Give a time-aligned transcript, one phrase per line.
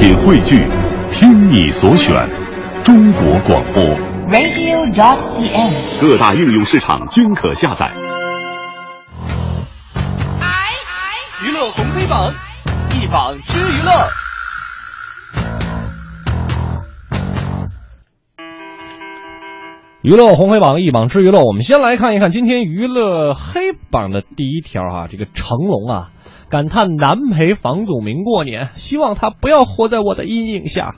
[0.00, 0.66] 品汇聚，
[1.12, 2.26] 听你所选，
[2.82, 3.84] 中国广播。
[4.30, 6.00] radio.dot.cn，。
[6.00, 7.92] 各大应用市场均可下载。
[11.44, 12.32] 娱乐红黑榜，
[12.94, 13.92] 一榜知娱乐。
[20.00, 26.08] 娱乐红黑榜一榜之娱乐，我们先来看一看今天娱乐黑榜的第一条啊，这个成龙啊，
[26.50, 30.96] 感叹难陪房祖名过年，希望他不要活在我的阴影下。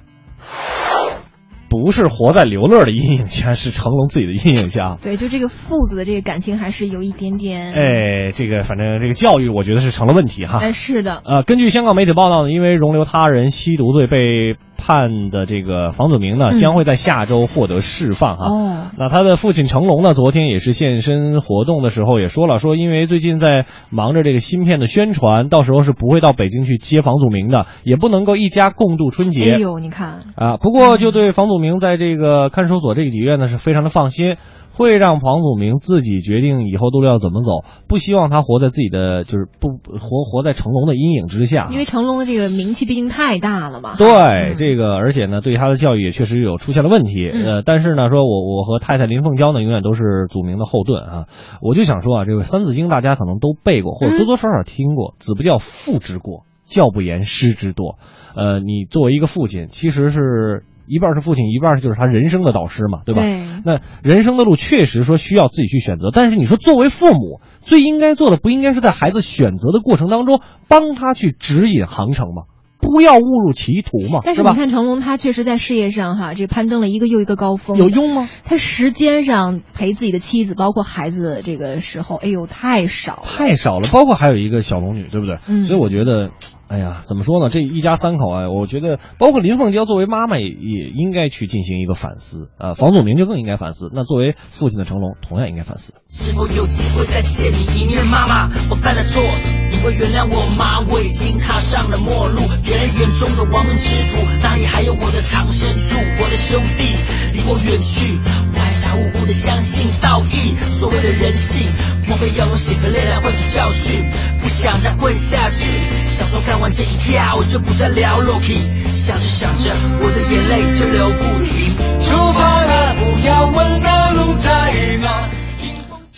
[1.69, 4.99] 不是活在刘乐的阴影下，是成龙自己的阴影下。
[5.03, 7.73] 对，就这个父子的这个感情还是有一点点。
[7.73, 10.59] 哎，这个反正这个教育，我觉得是成了问题哈。
[10.61, 11.23] 哎，是的。
[11.25, 18.47] 呃，根据香港媒体报道呢，因为容留他人吸毒罪被判的这个房祖名呢，嗯将会在下周获得释放哈。
[18.47, 29.53] 哦，那他的父亲成龙呢，昨天也是现身活动的时候也说了，说因为最近在忙着这个芯片的宣传，到时候是不会到北京去接房祖名的，也不能够一家共度春节。
[29.53, 34.37] 哎呦，你看，啊，不过就对房祖名在这个看守所这个几个月呢是非常的放心，
[34.75, 41.69] 会让房祖明自己决定以后路要怎么走，不希望他活在自己的就是不活活在成龙的阴影之下。
[41.71, 43.97] 因为成龙的这个名气毕竟太大了嘛。
[43.97, 47.31] 对嗯这个，而且呢，对他的教育也确实有出现了问题。
[47.33, 51.27] 嗯呃，但是呢，说我我和太太林凤娇呢，永远都是祖明的后盾啊。
[51.61, 57.97] 我就想说啊，这个《三字经》大家可能都背过，或者多多少少听过，子不教，父之过；教不严，师之惰。
[58.35, 63.23] 呃，你作为一个父亲，其实是一半是父亲，一半就是他人生的导师嘛，对吧？
[63.23, 72.45] 对那人生的路确实说需要自己去选择，但是你说作为父母，最应该做的不应该是在孩子选择的过程当中帮他去指引航程吗？
[72.93, 77.79] 不要误入歧途嘛，但是你看成龙，他确实在事业上哈，这攀登了一个又一个高峰。
[77.79, 78.29] 有用吗？
[78.45, 83.23] 他时间上陪自己的妻子，包括孩子的这个时候，哎呦，太少。
[83.25, 85.39] 太少了，包括还有一个小龙女，对不对？
[85.47, 86.31] 嗯所以我觉得，
[86.69, 87.49] 哎呀，怎么说呢？
[87.49, 93.91] 这一家三口啊，我觉得包括林凤娇作为妈妈也也应该去进行一个反思啊、房祖名就更应该反思。
[93.95, 95.95] 那作为父亲的成龙，同样应该反思。
[96.09, 98.49] 是否有机会再见你一面，妈妈？
[98.69, 99.23] 我犯了错，
[99.71, 100.81] 你会原谅我吗？
[100.89, 105.97] 我已经踏上了末路，别人眼中的亡命之徒，哪里还有我的藏身处？
[106.21, 106.95] 我的兄弟
[107.33, 108.21] 离我远去，
[108.55, 111.67] 我还傻乎乎的相信道义，所谓的人性，
[112.07, 114.09] 莫非要用血和泪来换取教训？
[114.41, 115.69] 不想再混下去，
[116.09, 118.63] 小说看完这一票，就不再聊 Loki，
[118.95, 121.75] 想着想着，我的眼泪就流不停。
[122.01, 125.42] 出发了，不要问那路在哪。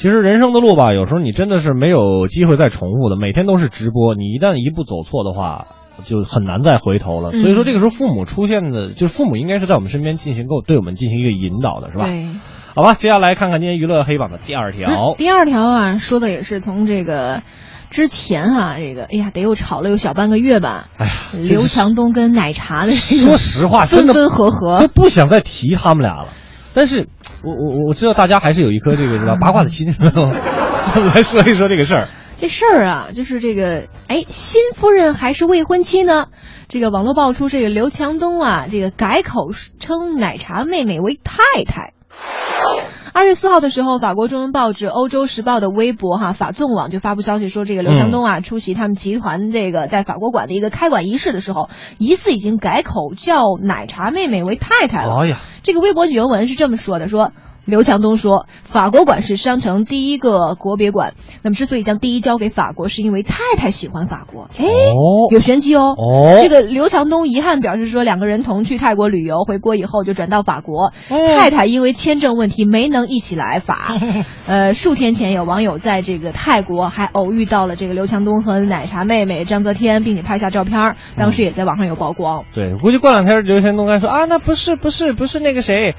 [0.05, 5.69] 其实人生的路吧，有时候你真的是没有机会再重复的，每天都是直播，你一旦一步走错的话，
[6.03, 7.31] 就很难再回头了。
[7.33, 12.05] 嗯所以说，这个时候父母出现的，就是父母应该是在我们身边进行够对我们进行一个引导的，是吧？
[12.05, 12.27] 对。
[12.75, 14.91] 好吧，接下来看看今天娱乐黑榜的第二条。
[14.91, 17.43] 嗯第二条啊，说的也是从这个
[17.89, 20.91] 之前啊，这个哎呀，得又吵了有小半个月吧。
[20.99, 26.29] 哎呀，刘强东跟奶茶的这说实话，真分分合合都，不想再提他们俩了。
[26.75, 27.09] 但是
[27.43, 29.87] 我我我知道大家还是有一颗这个 八卦的心，
[31.15, 32.09] 来说一说这个事儿。
[32.37, 36.27] 这事儿啊，就是这个，哎，新夫人还是未婚妻呢？
[36.69, 41.95] 这个网络爆出这个刘强东啊，这个改口称奶茶妹妹为太太。
[43.17, 55.15] 二月四号的时候，法国中文报纸《欧洲时报》的微博哈法纵网就发布消息说，这个刘强东啊、出席他们集团这个在法国馆的一个开馆仪式的时候，疑似已经改口叫奶茶妹妹为太太了。
[55.23, 57.31] 哎呀，这个微博原文是这么说的：说
[57.65, 64.49] 刘强东说，法国馆是商城第一个国别馆，那么之所以将第一交给法国，是因为太太喜欢法国。
[64.59, 65.95] 哎，哦有玄机哦。
[65.97, 73.95] 哦这个刘强东遗憾表示说，两个人同去泰国旅游，回国以后就转到法国，嗯太太因为签证问题没能一起来法。
[74.47, 82.45] 呃，数天前有网友在这个泰国还偶遇到了这个刘强东和奶茶妹妹张泽天，并且拍下照片，当时也在网上有曝光。
[82.55, 85.95] 对，估计过两天刘强东该说啊，那不是不是不是那个谁，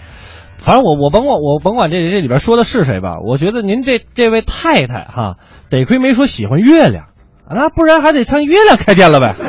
[0.58, 5.36] 反正我我甭管我甭管这这里边说的是谁吧，我觉得您这这位太太哈，
[5.70, 7.06] 得亏没说喜欢月亮，
[7.48, 9.36] 啊那不然还得上月亮开店了呗。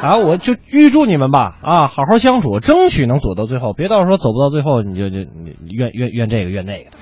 [0.00, 6.96] 啊，我就预祝你们吧，啊，好好相处，争取能走到最后，别到时候走不到最后，你就就你怨怨怨这个怨那个的。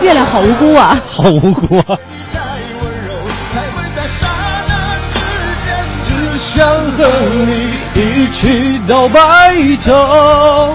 [0.00, 0.96] 月亮好无辜啊！
[1.04, 1.98] 好无辜啊！
[6.48, 7.04] 想和
[7.44, 7.52] 你
[8.00, 9.20] 一起到白
[9.84, 10.74] 头。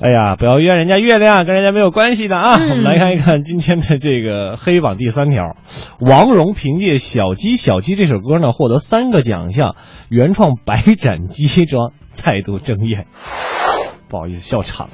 [0.00, 2.56] 哎呀，不要怨人家月亮，跟人家没有关系的啊！
[2.60, 5.56] 嗯我们来看一看今天的这个黑榜第三条，
[5.98, 9.76] 王蓉凭借《小鸡小鸡》这首歌呢，获得三个奖项，
[10.10, 13.06] 原创白斩鸡装再度争艳。
[14.08, 14.90] 不好意思，笑场。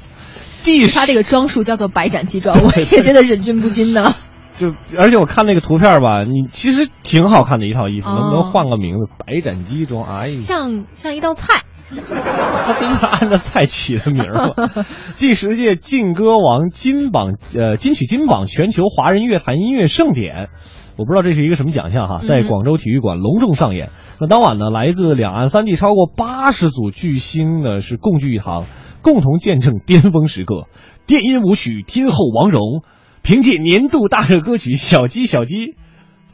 [0.62, 4.14] 第十他这个装束叫做白斩鸡装，我也觉得忍俊不禁呢。
[4.56, 9.06] 就而且我看那个图片吧，你其实挺好看的一套衣服，能不能哦换个名字？
[9.18, 11.62] 白斩鸡装，哎呀，像像一道菜。
[11.94, 14.86] 他真的按照菜起的名儿吗？
[15.20, 20.48] 第十届劲歌王金榜呃金曲金榜全球华人乐坛音乐盛典。
[20.96, 23.90] 我不知道这是一个什么奖项哈，在嗯广州体育馆隆重上演。
[24.18, 28.64] 那当晚呢，来自两岸三地超过八十组巨星呢是共聚一堂，
[29.02, 30.68] 共同见证巅峰时刻。
[31.06, 32.82] 电音舞曲天后王蓉，
[33.24, 35.68] 凭借年度大热歌曲《小鸡小鸡》，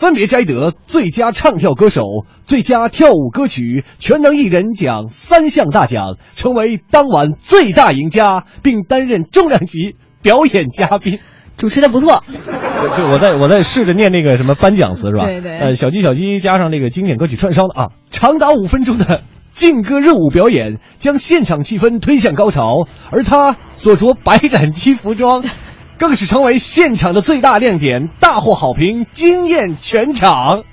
[0.01, 2.03] 分别摘得最佳唱跳歌手、
[2.45, 11.21] 最佳跳舞歌曲、全能艺人奖三项大奖，成为当晚最大赢家，并担任重量级表演嘉宾。
[11.57, 12.25] 主持的不错，
[12.97, 15.27] 就我在我在试着念那个什么颁奖词是吧？
[15.27, 19.23] 对对呃，小鸡小鸡加上那个经典歌曲串烧的啊，长达五分钟的
[19.53, 22.89] 劲歌热舞表演，将现场气氛推向高潮。
[23.13, 25.45] 而他所着白斩鸡服装，
[26.01, 30.65] 更是成为现场的最大亮点，大获好评，惊艳全场。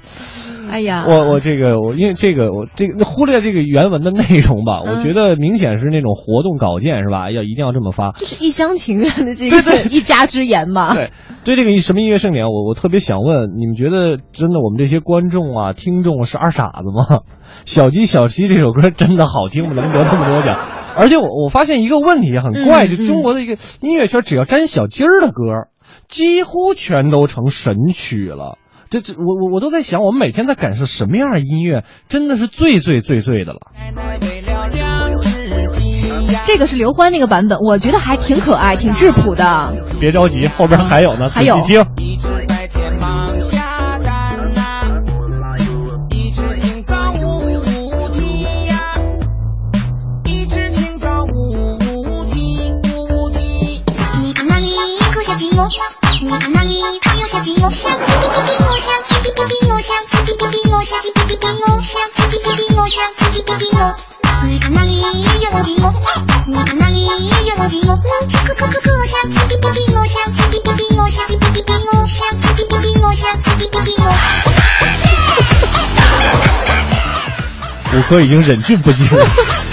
[0.70, 7.32] 哎呀，我我这个我因为这个我这个忽略这个原文的内容吧，嗯我觉得明显是那种活动稿件是吧？
[7.32, 8.12] 要一定要这么发。
[8.12, 10.94] 就是一厢情愿的这个一家之言嘛。
[10.94, 11.12] 对，
[11.46, 17.22] 对这个什么音乐盛典，我我特别想问，你们觉得真的我们这些观众啊、听众是二傻子吗？
[17.66, 19.74] 小鸡小鸡这首歌真的好听吗？
[19.74, 20.58] 能得那么多奖？
[20.98, 25.70] 而且我我发现一个问题很怪，嗯就中国的一个音乐圈，只要沾小鸡儿的歌，
[26.10, 28.58] 几乎全都成神曲了。
[28.90, 33.60] 这这，我我我都在想，我们每天在感受什么样的音乐，真的是最最最最的了。
[36.46, 39.76] 这个是刘欢那个版本，我觉得还挺可爱，挺质朴的。
[40.00, 41.84] 别着急，后边还有呢，仔细听。
[55.68, 63.82] 你看那里还有小鸡哟，小鸡哔哔哔哟，小鸡哔哔哔哟，小鸡哔哔哔哟，小鸡哔哔哔哟，小鸡哔哔哔哟，小鸡哔哔哔哟。
[64.48, 65.94] 你看那里有母鸡哟，
[66.48, 67.12] 你看那里有
[67.58, 68.00] 母鸡哟，母
[68.30, 74.08] 鸡咯咯咯咯，小鸡哔哔哔哟，小鸡哔哔哔哟，小鸡哔哔哔哟，小鸡哔哔哔哟，小鸡哔哔哔哟。
[77.94, 79.67] 五哥已经忍俊不禁了。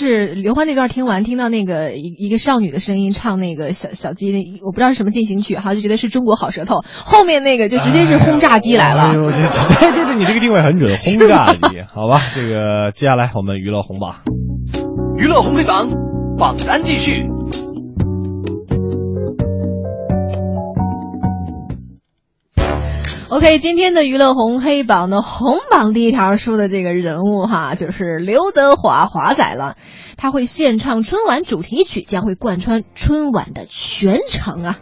[0.00, 6.76] 就是刘欢那段听完，听到那个一一个少女的声音唱那个小小鸡，那我不知道是什么进行曲哈，就觉得是中国好舌头。
[7.04, 9.10] 后面那个就直接是轰炸机来了。
[9.12, 11.60] 哎呦，这对对对，你这个定位很准，轰炸机，
[11.92, 12.18] 好吧？
[12.34, 14.22] 这个接下来我们娱乐红榜，
[15.18, 15.86] 娱乐红黑榜
[16.38, 17.26] 榜单继续。
[23.32, 29.76] OK，今天的娱乐红黑榜呢红榜第一条说的这个人物哈，就是刘德华华仔了。
[30.16, 34.78] 他会献唱春晚主题曲，将会贯穿春晚的全程啊。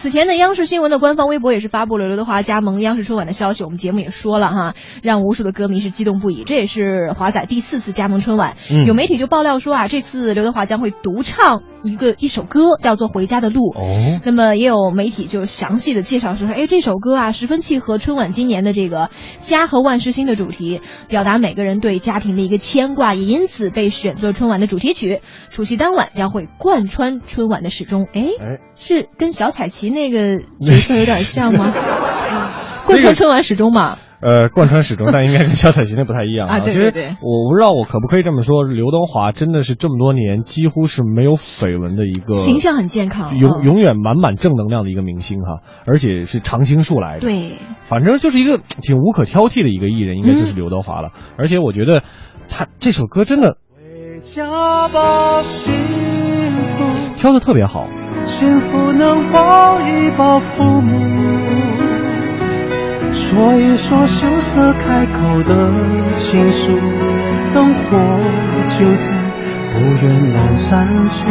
[0.00, 6.42] 此前呢，央视新闻的官方微博也是发布了刘德华加盟央视春晚的消息，我们节目也说了哈，让无数的歌迷是激动不已。
[6.42, 13.60] 这也是华仔第四次加盟春晚，嗯有媒体就爆料说啊，这次刘德华将会独唱一个一首歌，叫做《回家的路》。
[13.78, 19.10] 哦，那么也有媒体就详细的介绍说，哎，这首歌啊十分契合春晚今年的这个
[19.40, 25.20] 家和万事兴的主题，表达每个人对家庭的一个牵挂，也因此被选作春晚的主题曲。
[25.50, 28.06] 除夕当晚将会贯穿春晚的始终。
[28.14, 31.72] 哎，哎，是跟小彩旗那个 角色有点像吗？
[32.86, 33.96] 贯穿春晚始终嘛。
[34.22, 47.20] 呃，贯穿始终，但应该跟小彩旗那不太一样啊对其实对对我不知道我可不可以这么说，刘德华真的是这么多年几乎是没有绯闻的一个形象很健康永嗯永远满满正能量的一个明星哈，而且是常青树来的。
[47.20, 47.52] 对，
[47.84, 51.12] 反正就是一个挺无可挑剔的一个艺人，应该嗯就是刘德华了。
[51.38, 52.02] 而且我觉得
[52.50, 57.86] 他这首歌真的回家吧，幸福，挑的特别好。
[58.30, 60.96] 幸福能抱一抱父母，
[63.12, 66.78] 说一说羞涩开口的情书，
[67.52, 67.98] 灯火
[68.68, 69.10] 就在
[69.72, 71.28] 不远阑珊处。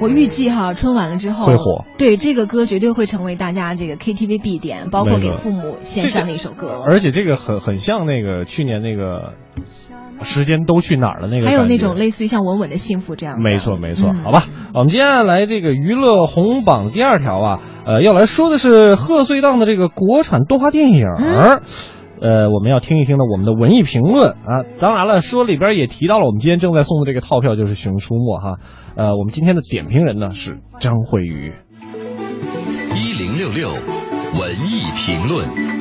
[0.00, 6.82] 我预计哈春晚了之后会火，对这个歌绝对会成为大家这个 KTV 必点，包括给父母献上的一首歌。
[6.86, 9.34] 而且这个很很像那个去年那个
[10.22, 11.96] 时间都去哪儿了那个，还有那种。
[11.96, 13.42] 类似于像稳稳的幸福这样的。
[13.42, 14.44] 没错，没错，嗯好吧。
[14.74, 21.62] 我们接下来这个娱乐红榜第二条啊，呃，要来说的是贺岁档的这个国产动画电影儿。
[22.20, 24.64] 呃，我们要听一听呢我们的文艺评论啊。
[24.80, 28.58] 当然了，说里边也提到了我们今天正在送的这个套票就是《熊出没》哈。
[28.96, 31.52] 呃，我们今天的点评人呢是张慧宇。
[32.94, 35.77] 一零六六文艺评论。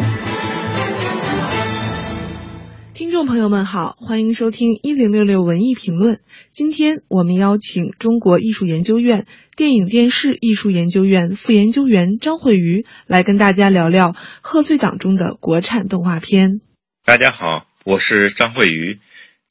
[2.98, 6.20] 听众朋友们好，欢迎收听一零六六文艺评论。
[6.52, 16.60] 今天我们邀请中国艺术研究院电影电视艺术研究院副研究员张慧瑜来跟大家聊聊贺岁档中的国产动画片。
[17.06, 19.00] 大家好，我是张慧瑜。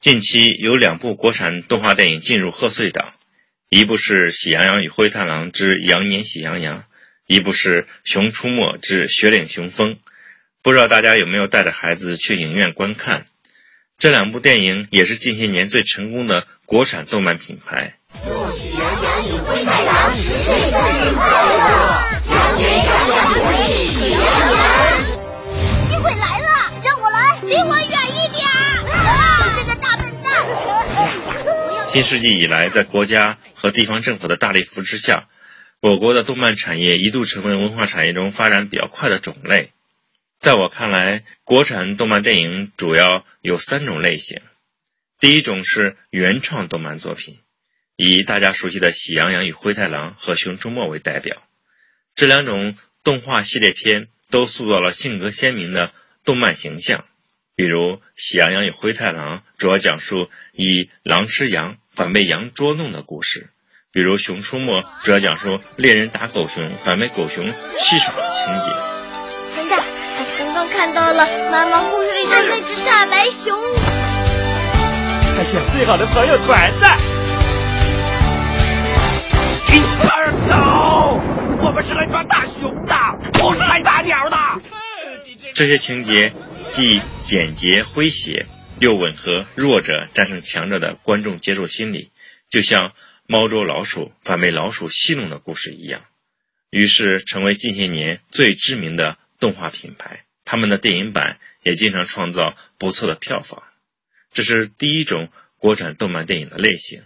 [0.01, 3.13] 近期有两部国产动画电影进入贺岁档，
[3.69, 6.79] 一部是《喜羊羊与灰太狼之羊年喜羊羊》，
[7.27, 9.91] 一部是《熊出没之雪岭熊风》。
[10.61, 13.23] 不知道大家有没有带着孩子去影院观看？
[13.99, 17.95] 这两部电影也是近些年最成功的国产动漫品牌。
[18.23, 21.57] 祝喜羊羊与灰太狼岁岁快乐，
[22.29, 25.01] 羊年羊羊不喜喜羊羊。
[25.87, 28.85] 机会来了，让我来，离我远一点儿！
[28.85, 31.89] 你这个大笨蛋！
[31.89, 35.27] 新世纪以来，在国家和地方政府的大力扶持下，
[35.81, 39.71] 我国的动漫产业一度成为文化产业中发展比较快的种类。
[40.39, 44.41] 在我看来，国产动漫电影主要有三种类型。
[45.19, 47.39] 第一种是原创动漫作品，
[47.95, 51.41] 以大家熟悉的《喜羊羊与灰太狼》和《熊出没》为代表。
[52.15, 55.91] 这两种动画系列片都塑造了性格鲜明的
[56.23, 57.05] 动漫形象。
[57.55, 63.47] 比如《喜羊羊与灰太狼》主要讲述以狼吃羊反被羊捉弄的故事；
[63.91, 69.51] 比如《熊出没》主要讲述猎人打狗熊反被狗熊戏耍的情节。
[69.51, 69.86] 现在。
[70.67, 73.55] 看到了妈妈故事里的那只大白熊，
[75.35, 76.85] 还向最好的朋友团子。
[79.73, 82.95] 一二走，我们是来抓大熊的，
[83.33, 84.37] 不是来打鸟的。
[85.53, 86.33] 这些情节
[86.69, 88.45] 既简洁诙谐，
[88.79, 92.11] 又吻合弱者战胜强者的观众接受心理，
[92.49, 92.93] 就像
[93.25, 96.01] 猫捉老鼠反被老鼠戏弄的故事一样，
[96.69, 100.23] 于是成为近些年最知名的动画品牌。
[100.49, 103.63] 他们的电影版也经常创造不错的票房，
[104.31, 107.03] 这是第一种国产动漫电影的类型。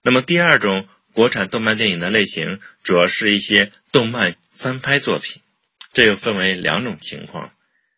[0.00, 5.42] 那么第二种国产动漫电影的类型，主要是一些动漫翻拍作品，
[5.92, 7.52] 这又分为两种情况：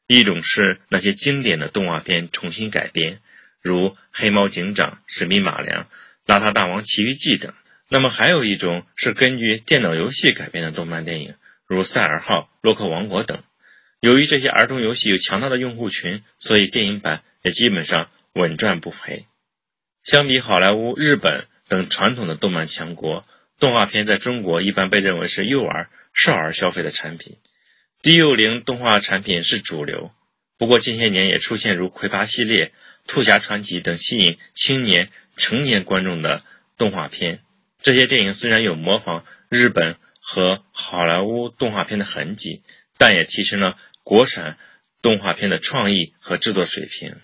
[0.09, 3.21] 一种是那些经典的动画片重新改编，
[3.61, 5.85] 如《黑猫警长》《神笔马良》
[6.27, 7.53] 《邋遢大王奇遇记》等；
[7.89, 11.37] 那么还有一种是根据电脑游戏改编的动漫电影，
[11.69, 13.45] 如《赛尔号》《洛克王国》等。
[14.03, 19.27] 由于这些儿童游戏有强大的用户群，所以电影版也基本上稳赚不赔。
[20.03, 23.25] 相比好莱坞、日本等传统的动漫强国，
[23.61, 27.37] 动画片在中国一般被认为是幼儿、少儿消费的产品，
[28.03, 30.11] 低幼龄动画产品是主流。
[30.59, 32.67] 不过近些年也出现如《魁拔》系列、
[33.07, 36.43] 《兔侠传奇》等吸引青年、成年观众的
[36.77, 37.39] 动画片。
[37.81, 42.63] 这些电影虽然有模仿日本和好莱坞动画片的痕迹，
[42.99, 43.79] 但也提升了。
[44.05, 44.59] 国产
[45.01, 47.17] 动画片的创意和制作水平，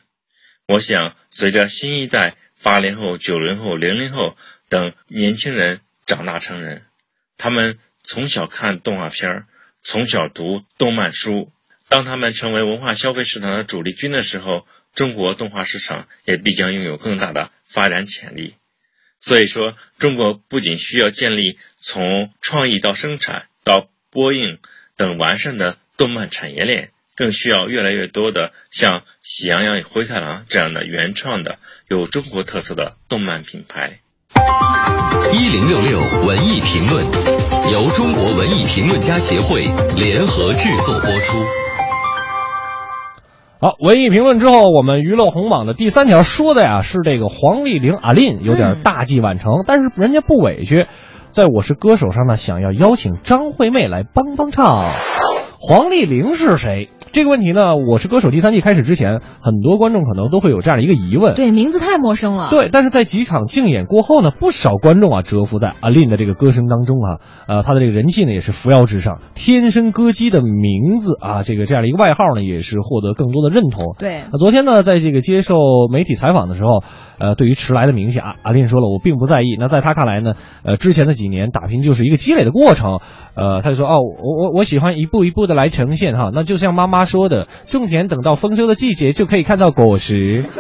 [0.66, 4.36] 我想随着新一代八零后、九零后、零零后
[4.68, 6.86] 等年轻人长大成人，
[7.36, 9.46] 他们从小看动画片儿
[9.82, 11.52] 从小读动漫书，
[11.88, 18.54] 当他们成为文化消费市场的主力军的时候，中国动画市场也必将拥有更大的发展潜力。
[19.20, 24.58] 所以说，中国不仅需要建立从创意到生产到播映
[24.96, 25.76] 等完善的。
[25.98, 31.56] 动漫产业链更需要越来越多的像《喜羊羊与灰太狼》这样的原创的
[31.88, 33.98] 有中国特色的动漫品牌。
[35.32, 37.04] 一零六六文艺评论
[37.72, 39.64] 由中国文艺评论家协会
[39.96, 41.36] 联合制作播出。
[43.60, 50.86] 好，文艺评论之后，我们娱乐红榜的第三条说的呀是这个黄丽玲阿琳有点大器晚成，但是人家不委屈，
[51.30, 54.84] 在我是歌手上呢，想要邀请张惠妹来帮帮唱。
[55.60, 56.88] 黄丽玲是谁？
[57.12, 61.34] 这个问题呢，我是歌手第三季开始之前，很多观众可能都会有这样的一个疑问。
[61.34, 62.48] 对，名字太陌生了。
[62.48, 69.18] 对，但是在几场竞演过后呢，不少观众啊折服在阿令的这个歌声当中啊，呃，他的这个人气呢也是扶摇直上。
[69.34, 73.96] 天生歌姬的名字啊，这个这样的一个外号呢，也是获得更多的认同。
[73.98, 75.56] 对，那昨天呢，在这个接受
[75.90, 76.84] 媒体采访的时候，
[77.18, 79.56] 呃，对于迟来的名气啊，阿令说了，我并不在意。
[79.58, 83.00] 那在他看来呢，呃，之前的几年打拼就是一个积累的过程。
[83.34, 87.48] 呃，他就说哦，我我我喜欢一步一步的来呈现哈，那就像妈妈说的。
[87.66, 90.44] 种田等到丰收的季节就可以看到果实。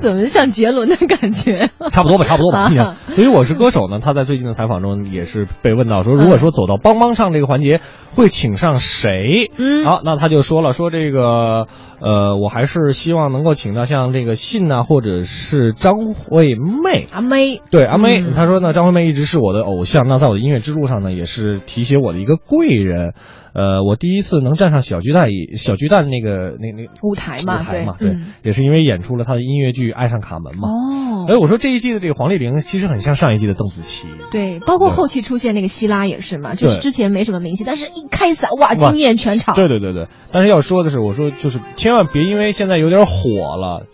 [0.00, 1.52] 怎么像杰伦的感觉？
[1.90, 2.70] 差不多吧，差不多吧。
[2.78, 7.80] 啊所以我是歌手呢，他在最近的采访中也是被问到说，如果说走到帮帮唱这个环节，
[8.14, 9.50] 会请上谁？
[9.58, 11.66] 嗯好，那他就说了，说这个
[12.02, 17.06] 呃，我还是希望能够请到像这个信呐、或者是张惠妹。
[17.12, 23.14] 阿妹，对阿妹，嗯她说呢，张惠妹一直是我的偶像，那在我的音乐之路上呢，也是提携我的一个贵人。
[23.54, 30.68] 呃，我第一次能站上小巨蛋小巨蛋那个那那舞台嘛，舞台嘛，对，对，嗯也是因为演出了他的音乐剧《爱上卡门》嘛。
[30.70, 39.54] 哦，哎，我说这一季的这个黄丽玲其实很像上一季的邓紫棋，对，包括后期出现那个希拉也是嘛，就是之前没什么名气，但是一开嗓哇，惊艳全场。
[39.54, 43.86] 对对对对，但是要说的是，我说就是千万别因为现在有点火了，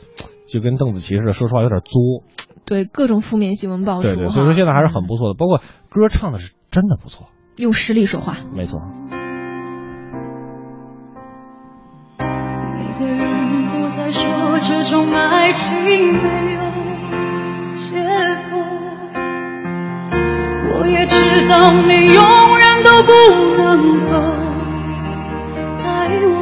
[0.48, 2.24] 就跟邓紫棋似的，说实话有点作。
[2.64, 8.36] 对各种负面新闻爆出对对，所以说现在还是很不错的，包括歌唱的是真的不错，用实力说话。
[8.54, 8.80] 没错。
[12.18, 12.26] 每
[13.00, 16.67] 个人都在说这种爱情没有
[21.40, 23.12] 知道你永远都不
[23.56, 24.12] 能够
[25.84, 26.34] 爱我。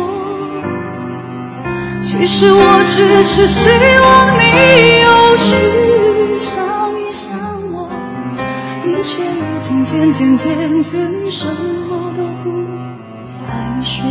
[2.01, 3.69] 其实我只是希
[4.01, 4.43] 望你
[5.03, 6.65] 有时想
[6.99, 7.37] 一想
[7.75, 7.91] 我，
[8.87, 12.51] 一切已经渐渐渐渐，什么都不
[13.29, 14.09] 再说。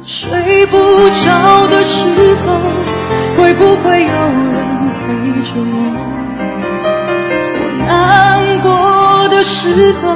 [0.00, 0.78] 睡不
[1.10, 2.04] 着的时
[2.46, 2.60] 候，
[3.36, 5.02] 会不会有人陪
[5.42, 6.13] 着我？
[7.86, 10.14] 难过的时候，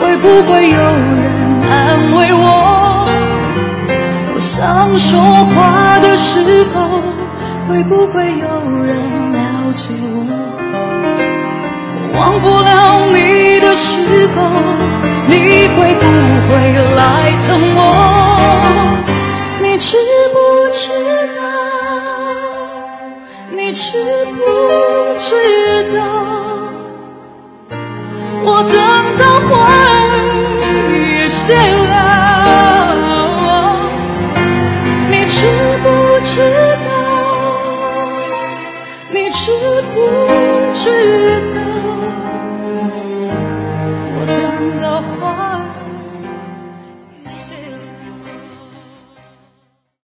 [0.00, 3.06] 会不会有人安慰我？
[4.34, 5.20] 我想说
[5.54, 7.02] 话的时候，
[7.68, 10.26] 会不会有人了解我？
[12.02, 14.36] 我忘不了你的时候，
[15.26, 16.04] 你会不
[16.48, 16.52] 会
[16.94, 18.95] 来疼我？